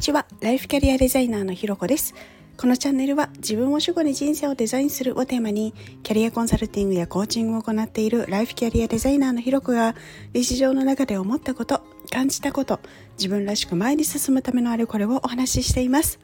[0.00, 0.24] ちは。
[0.40, 2.14] ライフキャリアデザイナーのひろこです。
[2.56, 9.94] このチャンネルは自分を主語に人生をデザインするをテーマにキャリアコンサルティングやコーチングを行っているライフキャリアデザイナーのひろこが
[10.32, 12.80] 日常の中で思ったこと感じたこと
[13.18, 16.18] 自分らしく前に進むためのあれこれをお話ししています。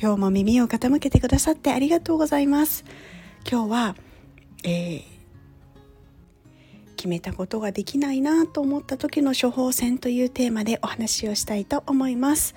[0.00, 2.84] 今日も耳を傾けてくださってありがとうございます。
[3.48, 3.96] 今日は、
[4.64, 5.02] えー、
[6.96, 12.54] 決めたことができないなと思った時の処方箋というテーマでお話をしたいと思います。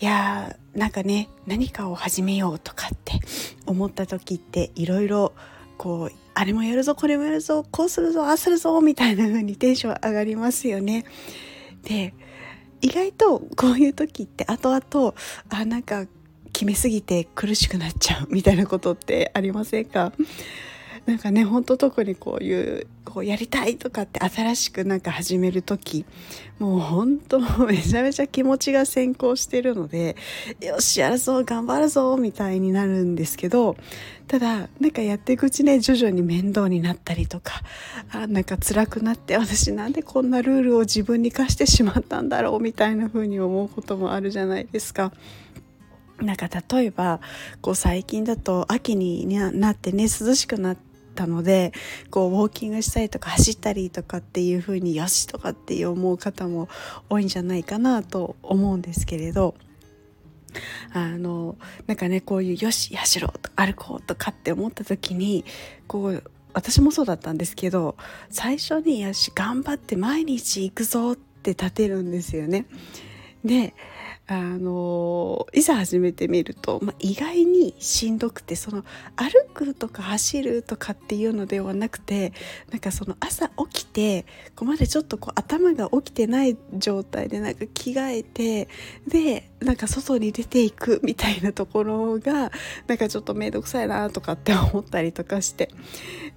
[0.00, 3.20] いやーなんかね何かを始めようとかって
[3.66, 5.32] 思った時っていろいろ
[5.78, 11.04] こうあれもやるぞこれもやるぞこうするぞああするぞみたいな風にテンション上がりますよね。
[11.84, 12.14] で
[12.80, 15.14] 意外とこういう時って後々
[15.48, 16.06] あなんか
[16.52, 20.12] 決めすぎて苦しくなっちゃうみたいなことってありませんか？
[21.06, 26.06] なんかねほんと特にこういうこうやりたいとかって新しくなんか始める時
[26.58, 30.16] もうほんとめちゃめちゃ気持ちが先行してるので
[30.60, 33.76] よしやるぞ頑張るぞみたいになるんですけど
[34.28, 37.60] ただなんかやっていくうちね徐々に面倒になったりとか
[38.10, 45.12] あなんか辛くなって私なんでこんなルールを自分に課してしまったんだろうみたいな風に思うこともあるじゃないですか。
[46.20, 47.20] なんか例えば
[47.60, 50.76] こう最近だと秋になってね涼しくなっ
[51.14, 51.72] たので
[52.10, 56.68] こうウォーキングしたりとか走ったりとかっていう風によしとかって思う方も
[57.08, 59.54] 多いんじゃないかなと思うんですけれど
[60.92, 61.56] あの
[61.86, 65.44] なんかねこういうよし走ろうと歩こうとかって思った時に
[65.86, 67.96] こう私もそうだったんですけど
[68.30, 72.66] 最初によし頑張って毎日行くぞって立てるんですよね。
[73.44, 73.74] で
[74.26, 78.82] あのいざ始めてみると、まあ、意外にしんどくてその
[79.16, 82.32] 歩くとか走るとかっていうのではなくて
[82.70, 84.22] なんかその朝起きて
[84.56, 88.68] ここまでちょっとこう頭が起きてない状態でなんか着替えて
[89.06, 92.50] でなんか外に出ていく みたいなところが
[92.86, 95.70] なんかちょっと面倒くさいなとかって思ったりとかして。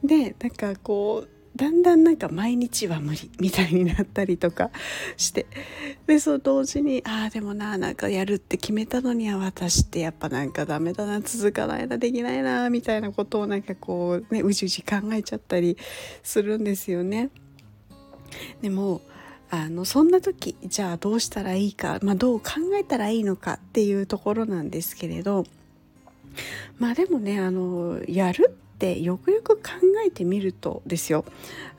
[0.04, 4.70] でなんかこうだんだんなんか毎日は無理みたいになったりとか
[5.18, 5.48] して
[6.06, 15.78] でそう同時にああでもななんかやるって決めたのには私ってやっぱなんかダメだな続かないなできないなみたいなことをなんかこうねうじうじ考えちゃったり
[16.22, 17.30] するんですよね。
[18.62, 19.02] でも
[19.50, 25.46] あのそんな時じゃあどうしたらいいか、まあ、どう考えたらいいのかっていうところなんですけれど
[26.78, 29.64] まあでもねあのやるってよくよく考
[30.06, 31.26] えてみるとですよ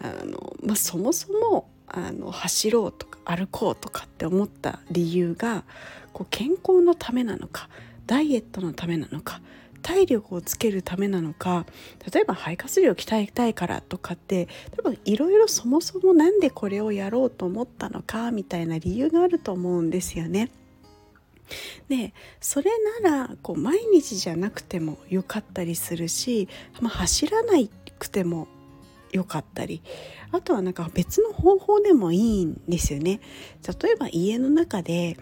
[0.01, 5.65] あの、まあ、そもそもあの走ろうとか歩こうとかって思った理由が
[6.13, 7.69] こう健康のためなのか
[8.07, 9.41] ダイエットのためなのか
[9.83, 11.65] 体力をつけるためなのか
[12.13, 20.51] 例えば肺活量を鍛えたいからとかって多分いろいろそもそも何でこれをやろうと思ったのかみたいな理由があると思うんですよね。
[21.89, 22.71] でそれ
[23.03, 26.49] ならこう毎日じゃなくてもよかったりするし、
[26.81, 27.55] まあ、走らな
[27.99, 28.49] くても
[29.13, 29.83] よかったり
[30.33, 33.21] あとはなんか別の方法でもいいんですよね。
[33.83, 35.17] 例えば家の中で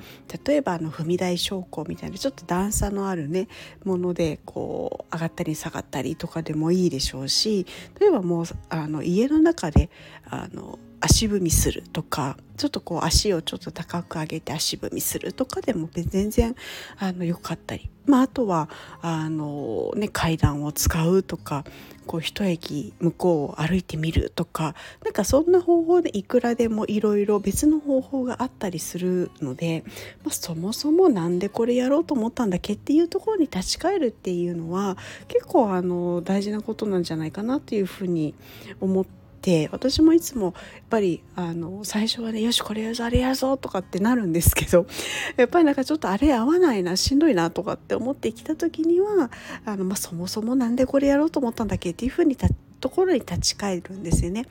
[0.45, 3.49] 例えばあの踏み台昇降みたいなちょっと段差のあるね
[3.85, 7.67] ものでこう上がったり下がったりとかでもいいでしょうし
[8.01, 9.91] 例えばもうあの家の中で
[10.29, 16.55] あの足踏みするとかちょっとこう足をちょっと高く上げて足踏みするとかでも全然
[16.99, 18.69] あの良かったり、まあ、あとは
[19.03, 21.65] あの、ね、階段を使うとか
[22.07, 24.75] こう一駅向こうを歩いてみるとか
[25.05, 29.85] なんかそんな方法でいくらでもいろいろ別の方法があったりするので、
[30.25, 34.97] まあ、そもそも何でこれやろうと思ったんだっけっていうところに立ち返るっていうのは
[35.29, 38.35] 結構あの大事なことなんじゃないかなっていうふうに
[38.81, 40.55] 思ってて私もいつもやっ
[40.91, 44.87] ぱりあの最初はねよしこれやぞあれやぞとかってなるんですけど
[45.39, 49.31] やっぱりなんかちょっとあれ合わないなしんどいなとかって思ってきた時には
[49.65, 52.37] あの、まあ、そもそも何でこれやろうと思ったんだっけっていうふうに
[52.81, 54.47] ところに立ち返るんですよね。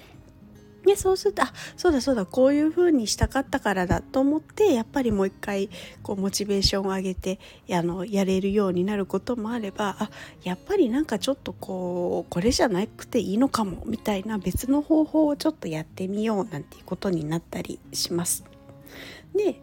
[0.85, 5.69] でそうするとあそうだそうだこういう風にしたかったからだと思ってやっぱりもう一回
[6.03, 7.39] こうモチベーションを上げて
[7.71, 10.09] あのやれるようになることもあればあ
[10.43, 18.43] やっぱりなんかちょっとこうこれじゃなくていいのかもみたいな別の方法をちょっとやってみようなんていうことになったりします。
[19.35, 19.61] で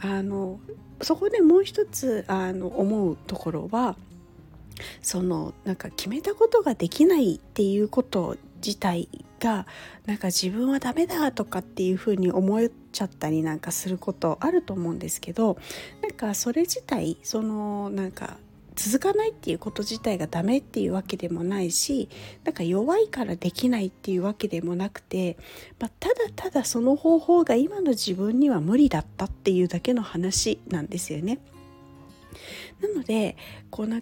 [0.00, 0.58] あの
[1.00, 3.96] そこでもう一つあの思うところは
[5.00, 9.08] そのなんか決めたことができないっていうこと自体
[9.42, 9.66] が
[10.06, 15.58] なんか自分はダメだとかっていうふうに思っちゃったりなんかすることあると思うんですけど
[16.00, 18.36] なんかそれ自体そのなんか
[18.74, 22.08] 続かないっていうこと自体がダメっていうわけでもないし
[22.44, 25.36] なんか弱いからできないっていうわけでもなくて、
[25.78, 31.38] まあ、ただただその方法が今の自分には無理だったっていうだけの話なんですよね。
[32.80, 33.36] なので
[33.70, 34.00] こうな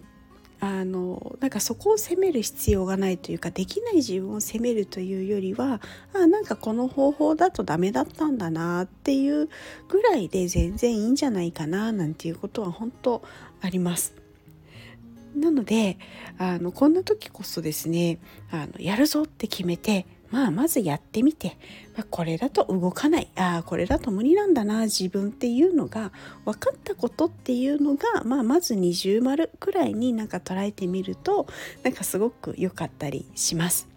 [0.63, 5.81] あのなんかそこを責める必要がないというかできない自分を責めるというよりは
[6.13, 9.49] あなんかこの方法だとダメだったんだなっていう
[9.89, 13.23] ぐらいで全然いいんじゃないかななんていうことは本当
[13.59, 14.13] あります。
[15.35, 15.97] なので
[16.37, 18.19] あのこんな時こそですね
[18.51, 21.57] あのやるぞって決めてまあまずやってみて、
[21.95, 26.11] まあ、これだと動かないああこれだと無理なんだな自分っていうのが
[26.45, 31.47] 分かったことっていうのが、まあ、まず二重丸くらいになんか捉えてみると
[31.83, 33.91] なんかすごく良かったりします。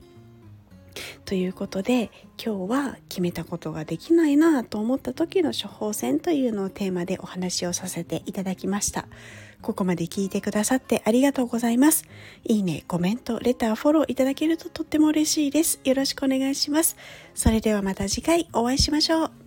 [1.25, 2.10] ということで
[2.42, 9.08] 今日は決めたことができないなと思った時の処方箋というのをテーマでお話をさせていただきました。
[9.64, 12.05] ここまで聞いてくださってありがとうございます。
[12.44, 15.81] いいね、コメント、レター、フォローいただけるととっても嬉しいです。
[15.84, 16.96] よろしくお願いします。
[17.34, 19.44] それではまた次回お会いしましょう。